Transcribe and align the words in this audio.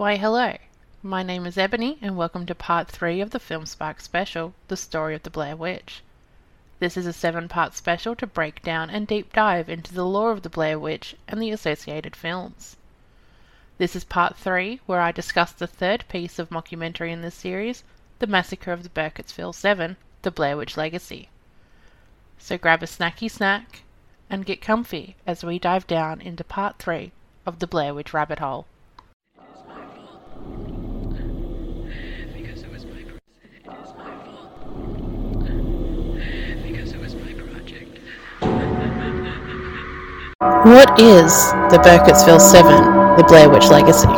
Why, 0.00 0.16
hello. 0.16 0.56
My 1.02 1.22
name 1.22 1.44
is 1.44 1.58
Ebony, 1.58 1.98
and 2.00 2.16
welcome 2.16 2.46
to 2.46 2.54
part 2.54 2.88
3 2.88 3.20
of 3.20 3.32
the 3.32 3.38
Film 3.38 3.66
Spark 3.66 4.00
special, 4.00 4.54
The 4.68 4.76
Story 4.78 5.14
of 5.14 5.24
the 5.24 5.28
Blair 5.28 5.54
Witch. 5.54 6.02
This 6.78 6.96
is 6.96 7.04
a 7.04 7.12
seven 7.12 7.48
part 7.48 7.74
special 7.74 8.16
to 8.16 8.26
break 8.26 8.62
down 8.62 8.88
and 8.88 9.06
deep 9.06 9.30
dive 9.34 9.68
into 9.68 9.92
the 9.92 10.06
lore 10.06 10.30
of 10.30 10.40
the 10.40 10.48
Blair 10.48 10.78
Witch 10.78 11.16
and 11.28 11.42
the 11.42 11.50
associated 11.50 12.16
films. 12.16 12.78
This 13.76 13.94
is 13.94 14.04
part 14.04 14.38
3, 14.38 14.80
where 14.86 15.02
I 15.02 15.12
discuss 15.12 15.52
the 15.52 15.66
third 15.66 16.06
piece 16.08 16.38
of 16.38 16.48
mockumentary 16.48 17.12
in 17.12 17.20
this 17.20 17.34
series, 17.34 17.84
The 18.20 18.26
Massacre 18.26 18.72
of 18.72 18.84
the 18.84 18.88
Burkittsville 18.88 19.54
7, 19.54 19.98
The 20.22 20.30
Blair 20.30 20.56
Witch 20.56 20.78
Legacy. 20.78 21.28
So 22.38 22.56
grab 22.56 22.82
a 22.82 22.86
snacky 22.86 23.30
snack 23.30 23.82
and 24.30 24.46
get 24.46 24.62
comfy 24.62 25.16
as 25.26 25.44
we 25.44 25.58
dive 25.58 25.86
down 25.86 26.22
into 26.22 26.42
part 26.42 26.78
3 26.78 27.12
of 27.44 27.58
the 27.58 27.66
Blair 27.66 27.92
Witch 27.92 28.14
Rabbit 28.14 28.38
Hole. 28.38 28.64
What 40.42 40.98
is 40.98 41.50
the 41.68 41.78
Burkittsville 41.84 42.40
7, 42.40 42.70
The 43.18 43.24
Blair 43.28 43.50
Witch 43.50 43.66
Legacy? 43.66 44.08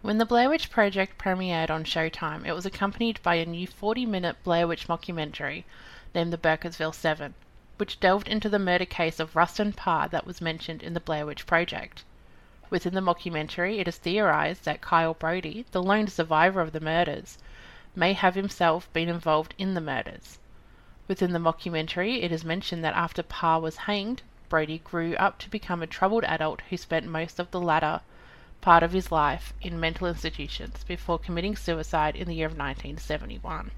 When 0.00 0.16
the 0.16 0.24
Blair 0.24 0.48
Witch 0.48 0.70
Project 0.70 1.18
premiered 1.18 1.68
on 1.68 1.84
Showtime, 1.84 2.46
it 2.46 2.54
was 2.54 2.64
accompanied 2.64 3.22
by 3.22 3.34
a 3.34 3.44
new 3.44 3.66
40 3.66 4.06
minute 4.06 4.36
Blair 4.42 4.66
Witch 4.66 4.88
mockumentary 4.88 5.64
named 6.14 6.32
The 6.32 6.38
Burkittsville 6.38 6.94
7, 6.94 7.34
which 7.76 8.00
delved 8.00 8.26
into 8.26 8.48
the 8.48 8.58
murder 8.58 8.86
case 8.86 9.20
of 9.20 9.36
Rustin 9.36 9.74
Parr 9.74 10.08
that 10.08 10.26
was 10.26 10.40
mentioned 10.40 10.82
in 10.82 10.94
the 10.94 11.00
Blair 11.00 11.26
Witch 11.26 11.46
Project. 11.46 12.02
Within 12.70 12.94
the 12.94 13.02
mockumentary, 13.02 13.78
it 13.78 13.88
is 13.88 13.98
theorized 13.98 14.64
that 14.64 14.80
Kyle 14.80 15.12
Brody, 15.12 15.66
the 15.72 15.82
lone 15.82 16.08
survivor 16.08 16.62
of 16.62 16.72
the 16.72 16.80
murders, 16.80 17.36
may 17.94 18.14
have 18.14 18.36
himself 18.36 18.90
been 18.94 19.10
involved 19.10 19.52
in 19.58 19.74
the 19.74 19.82
murders. 19.82 20.38
Within 21.06 21.32
the 21.32 21.38
mockumentary, 21.38 22.22
it 22.22 22.32
is 22.32 22.44
mentioned 22.44 22.82
that 22.82 22.94
after 22.94 23.22
Parr 23.22 23.60
was 23.60 23.76
hanged, 23.76 24.22
Brody 24.48 24.78
grew 24.78 25.14
up 25.16 25.38
to 25.40 25.50
become 25.50 25.82
a 25.82 25.86
troubled 25.86 26.24
adult 26.24 26.62
who 26.70 26.78
spent 26.78 27.06
most 27.06 27.38
of 27.38 27.50
the 27.50 27.60
latter 27.60 28.00
part 28.62 28.82
of 28.82 28.92
his 28.92 29.12
life 29.12 29.52
in 29.60 29.78
mental 29.78 30.06
institutions 30.06 30.82
before 30.88 31.18
committing 31.18 31.56
suicide 31.56 32.16
in 32.16 32.26
the 32.26 32.34
year 32.34 32.46
of 32.46 32.56
1971. 32.56 33.70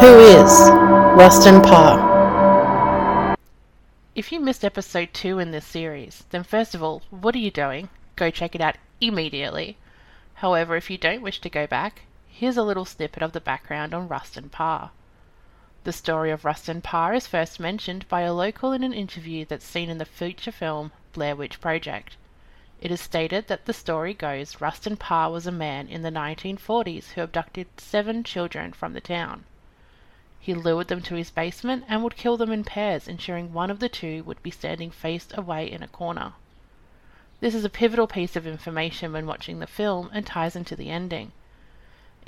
Who 0.00 0.18
is 0.18 0.52
Rustin 1.16 1.62
Parr? 1.62 3.36
If 4.14 4.30
you 4.30 4.40
missed 4.40 4.64
episode 4.64 5.14
2 5.14 5.38
in 5.38 5.52
this 5.52 5.64
series, 5.64 6.24
then 6.30 6.42
first 6.42 6.74
of 6.74 6.82
all, 6.82 7.00
what 7.08 7.34
are 7.34 7.38
you 7.38 7.50
doing? 7.50 7.88
Go 8.16 8.30
check 8.30 8.54
it 8.54 8.60
out 8.60 8.76
immediately. 9.00 9.78
However, 10.34 10.76
if 10.76 10.90
you 10.90 10.98
don't 10.98 11.22
wish 11.22 11.40
to 11.40 11.48
go 11.48 11.66
back, 11.66 12.02
here's 12.38 12.56
a 12.56 12.62
little 12.62 12.84
snippet 12.84 13.20
of 13.20 13.32
the 13.32 13.40
background 13.40 13.92
on 13.92 14.06
Rustin 14.06 14.48
Parr. 14.48 14.92
The 15.82 15.92
story 15.92 16.30
of 16.30 16.44
Rustin 16.44 16.80
Parr 16.80 17.12
is 17.12 17.26
first 17.26 17.58
mentioned 17.58 18.08
by 18.08 18.20
a 18.20 18.32
local 18.32 18.70
in 18.70 18.84
an 18.84 18.92
interview 18.92 19.44
that's 19.44 19.66
seen 19.66 19.90
in 19.90 19.98
the 19.98 20.04
feature 20.04 20.52
film 20.52 20.92
Blair 21.12 21.34
Witch 21.34 21.60
Project. 21.60 22.16
It 22.80 22.92
is 22.92 23.00
stated 23.00 23.48
that 23.48 23.66
the 23.66 23.72
story 23.72 24.14
goes 24.14 24.60
Rustin 24.60 24.96
Parr 24.96 25.32
was 25.32 25.48
a 25.48 25.50
man 25.50 25.88
in 25.88 26.02
the 26.02 26.12
1940s 26.12 27.08
who 27.08 27.22
abducted 27.22 27.66
seven 27.76 28.22
children 28.22 28.72
from 28.72 28.92
the 28.92 29.00
town. 29.00 29.42
He 30.38 30.54
lured 30.54 30.86
them 30.86 31.02
to 31.02 31.16
his 31.16 31.32
basement 31.32 31.86
and 31.88 32.04
would 32.04 32.16
kill 32.16 32.36
them 32.36 32.52
in 32.52 32.62
pairs, 32.62 33.08
ensuring 33.08 33.52
one 33.52 33.68
of 33.68 33.80
the 33.80 33.88
two 33.88 34.22
would 34.22 34.40
be 34.44 34.52
standing 34.52 34.92
faced 34.92 35.36
away 35.36 35.68
in 35.68 35.82
a 35.82 35.88
corner. 35.88 36.34
This 37.40 37.56
is 37.56 37.64
a 37.64 37.68
pivotal 37.68 38.06
piece 38.06 38.36
of 38.36 38.46
information 38.46 39.12
when 39.12 39.26
watching 39.26 39.58
the 39.58 39.66
film 39.66 40.08
and 40.12 40.24
ties 40.24 40.54
into 40.54 40.76
the 40.76 40.90
ending. 40.90 41.32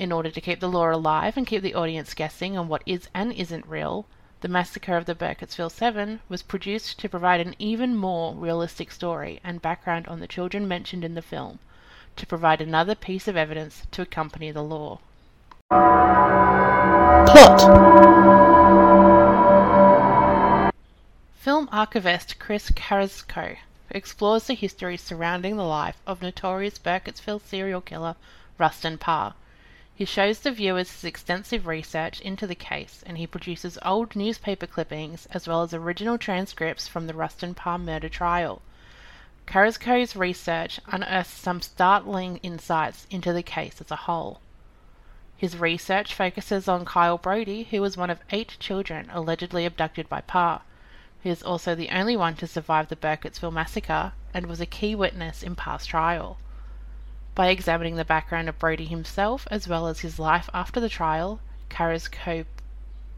In 0.00 0.12
order 0.12 0.30
to 0.30 0.40
keep 0.40 0.60
the 0.60 0.68
lore 0.68 0.92
alive 0.92 1.36
and 1.36 1.46
keep 1.46 1.60
the 1.60 1.74
audience 1.74 2.14
guessing 2.14 2.56
on 2.56 2.68
what 2.68 2.82
is 2.86 3.10
and 3.12 3.34
isn't 3.34 3.66
real, 3.66 4.06
the 4.40 4.48
Massacre 4.48 4.96
of 4.96 5.04
the 5.04 5.14
Burkittsville 5.14 5.70
7 5.70 6.20
was 6.26 6.40
produced 6.40 6.98
to 7.00 7.08
provide 7.10 7.38
an 7.38 7.54
even 7.58 7.94
more 7.94 8.32
realistic 8.34 8.92
story 8.92 9.40
and 9.44 9.60
background 9.60 10.08
on 10.08 10.20
the 10.20 10.26
children 10.26 10.66
mentioned 10.66 11.04
in 11.04 11.16
the 11.16 11.20
film, 11.20 11.58
to 12.16 12.26
provide 12.26 12.62
another 12.62 12.94
piece 12.94 13.28
of 13.28 13.36
evidence 13.36 13.86
to 13.90 14.00
accompany 14.00 14.50
the 14.50 14.62
lore. 14.62 15.00
Plot 17.28 17.60
Film 21.34 21.68
archivist 21.70 22.38
Chris 22.38 22.70
Carrasco 22.74 23.56
explores 23.90 24.46
the 24.46 24.54
history 24.54 24.96
surrounding 24.96 25.58
the 25.58 25.62
life 25.62 26.00
of 26.06 26.22
notorious 26.22 26.78
Burkittsville 26.78 27.42
serial 27.42 27.82
killer 27.82 28.16
Rustin 28.56 28.96
Parr. 28.96 29.34
He 30.00 30.06
shows 30.06 30.38
the 30.38 30.50
viewers 30.50 30.90
his 30.90 31.04
extensive 31.04 31.66
research 31.66 32.22
into 32.22 32.46
the 32.46 32.54
case 32.54 33.04
and 33.06 33.18
he 33.18 33.26
produces 33.26 33.78
old 33.82 34.16
newspaper 34.16 34.66
clippings 34.66 35.26
as 35.26 35.46
well 35.46 35.60
as 35.60 35.74
original 35.74 36.16
transcripts 36.16 36.88
from 36.88 37.06
the 37.06 37.12
Rustin 37.12 37.52
Parr 37.52 37.76
murder 37.76 38.08
trial. 38.08 38.62
Carrasco's 39.44 40.16
research 40.16 40.80
unearths 40.86 41.34
some 41.34 41.60
startling 41.60 42.38
insights 42.38 43.06
into 43.10 43.34
the 43.34 43.42
case 43.42 43.78
as 43.78 43.90
a 43.90 44.08
whole. 44.08 44.40
His 45.36 45.58
research 45.58 46.14
focuses 46.14 46.66
on 46.66 46.86
Kyle 46.86 47.18
Brody, 47.18 47.64
who 47.64 47.82
was 47.82 47.98
one 47.98 48.08
of 48.08 48.22
eight 48.30 48.56
children 48.58 49.10
allegedly 49.12 49.66
abducted 49.66 50.08
by 50.08 50.22
Parr. 50.22 50.62
He 51.22 51.28
is 51.28 51.42
also 51.42 51.74
the 51.74 51.90
only 51.90 52.16
one 52.16 52.36
to 52.36 52.46
survive 52.46 52.88
the 52.88 52.96
Burkittsville 52.96 53.52
massacre 53.52 54.14
and 54.32 54.46
was 54.46 54.62
a 54.62 54.64
key 54.64 54.94
witness 54.94 55.42
in 55.42 55.56
Parr's 55.56 55.84
trial. 55.84 56.38
By 57.40 57.48
examining 57.48 57.96
the 57.96 58.04
background 58.04 58.50
of 58.50 58.58
Brody 58.58 58.84
himself 58.84 59.48
as 59.50 59.66
well 59.66 59.86
as 59.86 60.00
his 60.00 60.18
life 60.18 60.50
after 60.52 60.78
the 60.78 60.90
trial, 60.90 61.40
Carrasco 61.70 62.44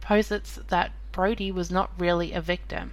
posits 0.00 0.60
that 0.68 0.92
Brody 1.10 1.50
was 1.50 1.72
not 1.72 1.90
really 1.98 2.32
a 2.32 2.40
victim, 2.40 2.92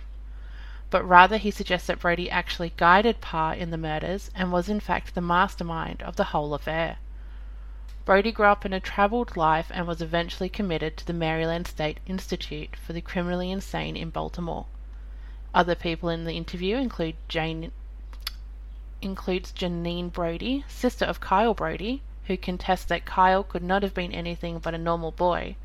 but 0.90 1.08
rather 1.08 1.38
he 1.38 1.52
suggests 1.52 1.86
that 1.86 2.00
Brody 2.00 2.32
actually 2.32 2.74
guided 2.78 3.22
Parr 3.22 3.54
in 3.54 3.70
the 3.70 3.78
murders 3.78 4.32
and 4.34 4.52
was 4.52 4.70
in 4.70 4.80
fact 4.80 5.14
the 5.14 5.22
mastermind 5.22 6.02
of 6.02 6.16
the 6.16 6.34
whole 6.34 6.56
affair. 6.56 6.98
Brody 8.06 8.32
grew 8.32 8.48
up 8.48 8.66
in 8.66 8.74
a 8.74 8.80
troubled 8.80 9.38
life 9.38 9.70
and 9.72 9.86
was 9.86 10.02
eventually 10.02 10.50
committed 10.50 10.98
to 10.98 11.06
the 11.06 11.14
Maryland 11.14 11.68
State 11.68 12.00
Institute 12.08 12.76
for 12.76 12.94
the 12.94 13.02
Criminally 13.02 13.52
Insane 13.52 13.96
in 13.96 14.10
Baltimore. 14.10 14.66
Other 15.54 15.76
people 15.76 16.10
in 16.10 16.26
the 16.26 16.38
interview 16.38 16.78
include 16.78 17.18
Jane 17.28 17.72
includes 19.02 19.52
Janine 19.52 20.12
Brody, 20.12 20.66
sister 20.68 21.06
of 21.06 21.20
Kyle 21.20 21.54
Brody, 21.54 22.02
who 22.26 22.38
contests 22.38 22.86
that 22.86 23.06
Kyle 23.06 23.44
could 23.44 23.64
not 23.64 23.82
have 23.82 23.94
been 23.94 24.12
anything 24.12 24.60
but 24.60 24.74
a 24.74 24.78
normal 24.78 25.12
boy. 25.12 25.56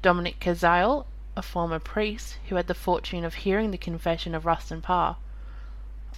Dominic 0.00 0.40
Kazile, 0.40 1.06
a 1.36 1.42
former 1.42 1.78
priest 1.78 2.38
who 2.48 2.56
had 2.56 2.66
the 2.66 2.74
fortune 2.74 3.24
of 3.24 3.34
hearing 3.34 3.70
the 3.70 3.78
confession 3.78 4.34
of 4.34 4.46
Rustin 4.46 4.80
Parr. 4.80 5.16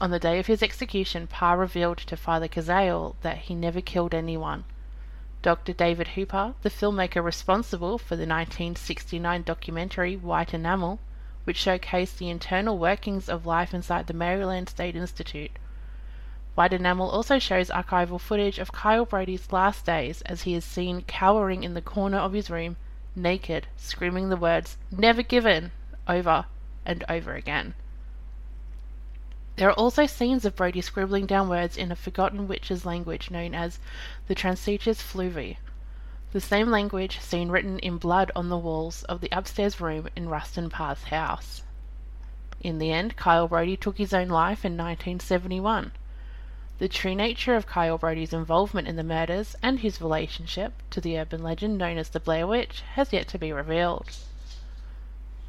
On 0.01 0.11
the 0.11 0.19
day 0.19 0.39
of 0.39 0.47
his 0.47 0.63
execution, 0.63 1.27
Parr 1.27 1.57
revealed 1.57 1.99
to 1.99 2.17
Father 2.17 2.49
Kazale 2.49 3.15
that 3.23 3.39
he 3.39 3.55
never 3.55 3.81
killed 3.81 4.13
anyone. 4.13 4.65
Dr. 5.43 5.73
David 5.73 6.09
Hooper, 6.09 6.55
the 6.63 6.71
filmmaker 6.71 7.23
responsible 7.23 7.99
for 7.99 8.17
the 8.17 8.27
1969 8.27 9.43
documentary 9.43 10.17
White 10.17 10.53
Enamel, 10.53 10.99
which 11.45 11.65
showcased 11.65 12.19
the 12.19 12.31
internal 12.31 12.79
workings 12.79 13.29
of 13.29 13.47
life 13.47 13.73
inside 13.73 14.07
the 14.07 14.15
Maryland 14.15 14.69
State 14.69 14.97
Institute. 14.97 15.51
White 16.55 16.73
Enamel 16.73 17.11
also 17.11 17.41
shows 17.41 17.69
archival 17.69 18.21
footage 18.21 18.61
of 18.61 18.71
Kyle 18.71 19.05
Brody's 19.05 19.51
last 19.51 19.85
days 19.85 20.23
as 20.23 20.43
he 20.43 20.55
is 20.55 20.65
seen 20.65 21.03
cowering 21.03 21.65
in 21.65 21.75
the 21.75 21.83
corner 21.83 22.19
of 22.19 22.33
his 22.33 22.49
room, 22.49 22.77
naked, 23.17 23.67
screaming 23.77 24.29
the 24.29 24.37
words, 24.37 24.77
Never 24.93 25.23
given, 25.23 25.73
over 26.07 26.45
and 26.87 27.03
over 27.09 27.35
again. 27.35 27.75
There 29.57 29.69
are 29.69 29.73
also 29.73 30.07
scenes 30.07 30.45
of 30.45 30.55
Brody 30.55 30.81
scribbling 30.81 31.27
down 31.27 31.49
words 31.49 31.77
in 31.77 31.91
a 31.91 31.97
forgotten 31.97 32.47
witch's 32.47 32.87
language 32.87 33.33
known 33.33 33.53
as 33.53 33.81
the 34.29 34.35
Transitus 34.37 35.03
Fluvii, 35.03 35.57
the 36.33 36.41
same 36.41 36.71
language 36.71 37.19
seen 37.19 37.49
written 37.49 37.81
in 37.81 37.99
blood 37.99 38.31
on 38.37 38.49
the 38.49 38.59
walls 38.59 39.03
of 39.05 39.21
the 39.21 39.29
upstairs 39.33 39.81
room 39.81 40.09
in 40.15 40.29
Rustin 40.29 40.71
Parr's 40.71 41.05
house. 41.05 41.63
In 42.61 42.79
the 42.79 42.93
end, 42.93 43.17
Kyle 43.17 43.49
Brody 43.49 43.77
took 43.77 43.99
his 43.99 44.15
own 44.15 44.29
life 44.29 44.65
in 44.65 44.77
1971. 44.77 45.91
The 46.79 46.89
true 46.89 47.15
nature 47.15 47.55
of 47.55 47.67
Kyle 47.67 47.99
Brody's 47.99 48.33
involvement 48.33 48.89
in 48.89 48.97
the 48.97 49.05
murders 49.05 49.55
and 49.63 49.79
his 49.79 50.01
relationship 50.01 50.73
to 50.91 51.01
the 51.01 51.17
urban 51.17 51.41
legend 51.41 51.79
known 51.79 51.99
as 51.99 52.09
the 52.09 52.19
Blair 52.19 52.49
Witch 52.49 52.83
has 52.95 53.13
yet 53.13 53.29
to 53.29 53.39
be 53.39 53.53
revealed. 53.53 54.11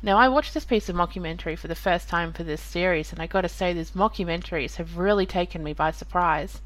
Now, 0.03 0.19
I 0.19 0.27
watched 0.29 0.53
this 0.53 0.65
piece 0.65 0.87
of 0.87 0.95
mockumentary 0.95 1.57
for 1.57 1.67
the 1.67 1.73
first 1.73 2.09
time 2.09 2.31
for 2.31 2.43
this 2.43 2.61
series, 2.61 3.11
and 3.11 3.19
I 3.19 3.25
gotta 3.25 3.49
say, 3.49 3.73
these 3.73 3.95
mockumentaries 3.95 4.75
have 4.75 4.99
really 4.99 5.25
taken 5.25 5.63
me 5.63 5.73
by 5.73 5.89
surprise. 5.89 6.61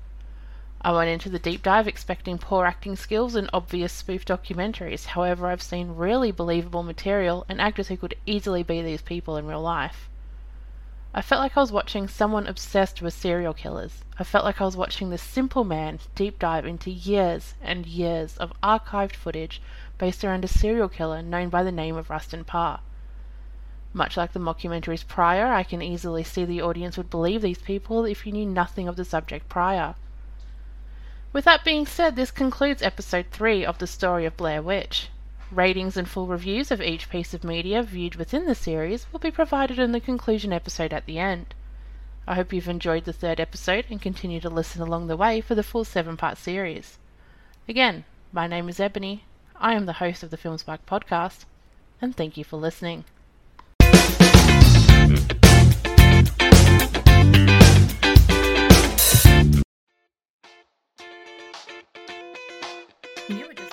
I 0.81 0.91
went 0.91 1.09
into 1.09 1.29
the 1.29 1.39
deep 1.39 1.63
dive 1.63 1.87
expecting 1.87 2.37
poor 2.37 2.65
acting 2.65 2.97
skills 2.97 3.35
and 3.35 3.49
obvious 3.53 3.93
spoof 3.93 4.25
documentaries, 4.25 5.05
however, 5.05 5.47
I've 5.47 5.61
seen 5.61 5.95
really 5.95 6.33
believable 6.33 6.83
material 6.83 7.45
and 7.47 7.61
actors 7.61 7.87
who 7.87 7.95
could 7.95 8.15
easily 8.25 8.63
be 8.63 8.81
these 8.81 9.01
people 9.01 9.37
in 9.37 9.47
real 9.47 9.61
life. 9.61 10.08
I 11.11 11.23
felt 11.23 11.41
like 11.41 11.57
I 11.57 11.61
was 11.61 11.71
watching 11.71 12.07
someone 12.07 12.45
obsessed 12.45 13.01
with 13.01 13.15
serial 13.15 13.55
killers. 13.55 14.03
I 14.19 14.23
felt 14.23 14.45
like 14.45 14.61
I 14.61 14.65
was 14.65 14.77
watching 14.77 15.09
this 15.09 15.23
simple 15.23 15.63
man 15.63 15.99
deep 16.13 16.37
dive 16.37 16.67
into 16.67 16.91
years 16.91 17.55
and 17.63 17.87
years 17.87 18.37
of 18.37 18.53
archived 18.61 19.15
footage 19.15 19.59
based 19.97 20.23
around 20.23 20.45
a 20.45 20.47
serial 20.47 20.87
killer 20.87 21.23
known 21.23 21.49
by 21.49 21.63
the 21.63 21.71
name 21.71 21.97
of 21.97 22.11
Rustin 22.11 22.43
Parr. 22.43 22.81
Much 23.91 24.17
like 24.17 24.33
the 24.33 24.39
mockumentaries 24.39 25.07
prior, 25.07 25.47
I 25.47 25.63
can 25.63 25.81
easily 25.81 26.23
see 26.23 26.45
the 26.45 26.61
audience 26.61 26.95
would 26.95 27.09
believe 27.09 27.41
these 27.41 27.57
people 27.57 28.05
if 28.05 28.27
you 28.27 28.31
knew 28.31 28.45
nothing 28.45 28.87
of 28.87 28.95
the 28.95 29.03
subject 29.03 29.49
prior. 29.49 29.95
With 31.33 31.45
that 31.45 31.65
being 31.65 31.87
said, 31.87 32.15
this 32.15 32.29
concludes 32.29 32.83
episode 32.83 33.25
3 33.31 33.65
of 33.65 33.79
the 33.79 33.87
story 33.87 34.25
of 34.25 34.37
Blair 34.37 34.61
Witch. 34.61 35.09
Ratings 35.51 35.97
and 35.97 36.07
full 36.07 36.27
reviews 36.27 36.69
of 36.69 36.79
each 36.79 37.09
piece 37.09 37.33
of 37.33 37.43
media 37.43 37.81
viewed 37.81 38.15
within 38.15 38.45
the 38.45 38.53
series 38.53 39.11
will 39.11 39.19
be 39.19 39.31
provided 39.31 39.79
in 39.79 39.91
the 39.91 39.99
conclusion 39.99 40.53
episode 40.53 40.93
at 40.93 41.07
the 41.07 41.17
end. 41.17 41.55
I 42.27 42.35
hope 42.35 42.53
you've 42.53 42.69
enjoyed 42.69 43.05
the 43.05 43.13
third 43.13 43.39
episode 43.39 43.85
and 43.89 43.99
continue 43.99 44.39
to 44.41 44.49
listen 44.49 44.81
along 44.81 45.07
the 45.07 45.17
way 45.17 45.41
for 45.41 45.55
the 45.55 45.63
full 45.63 45.83
seven 45.83 46.17
part 46.17 46.37
series. 46.37 46.99
Again, 47.67 48.05
my 48.31 48.45
name 48.45 48.69
is 48.69 48.79
Ebony, 48.79 49.23
I 49.55 49.73
am 49.73 49.87
the 49.87 49.93
host 49.93 50.21
of 50.21 50.29
the 50.29 50.37
Film 50.37 50.57
Filmspark 50.57 50.79
podcast, 50.87 51.45
and 51.99 52.15
thank 52.15 52.37
you 52.37 52.43
for 52.43 52.57
listening. 52.57 53.05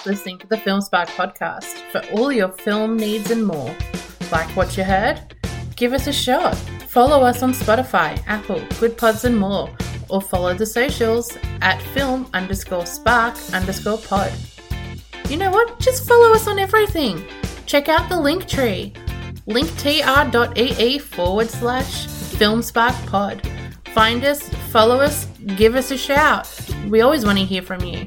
Listening 0.07 0.39
to 0.39 0.47
the 0.47 0.57
Film 0.57 0.81
Spark 0.81 1.09
podcast. 1.11 1.75
For 1.91 2.01
all 2.13 2.33
your 2.33 2.49
film 2.49 2.97
needs 2.97 3.31
and 3.31 3.45
more. 3.45 3.75
Like 4.31 4.49
what 4.57 4.77
you 4.77 4.85
heard? 4.85 5.21
Give 5.75 5.93
us 5.93 6.07
a 6.07 6.13
shot. 6.13 6.55
Follow 6.89 7.23
us 7.23 7.43
on 7.43 7.53
Spotify, 7.53 8.23
Apple, 8.27 8.63
Good 8.79 8.97
Pods, 8.97 9.25
and 9.25 9.37
more. 9.37 9.69
Or 10.09 10.21
follow 10.21 10.55
the 10.55 10.65
socials 10.65 11.37
at 11.61 11.83
film 11.95 12.31
underscore 12.33 12.87
spark 12.87 13.37
underscore 13.53 13.99
pod. 13.99 14.33
You 15.29 15.37
know 15.37 15.51
what? 15.51 15.79
Just 15.81 16.07
follow 16.07 16.33
us 16.33 16.47
on 16.47 16.59
everything. 16.59 17.25
Check 17.67 17.89
out 17.89 18.09
the 18.09 18.21
link 18.21 18.47
tree 18.47 18.95
linktr.ee 19.47 20.99
forward 20.99 21.49
slash 21.51 22.07
filmsparkpod. 22.07 23.47
Find 23.93 24.25
us, 24.25 24.49
follow 24.71 24.97
us, 25.01 25.27
give 25.57 25.75
us 25.75 25.91
a 25.91 25.97
shout. 25.97 26.49
We 26.89 27.01
always 27.01 27.25
want 27.25 27.39
to 27.39 27.45
hear 27.45 27.63
from 27.63 27.83
you. 27.83 28.07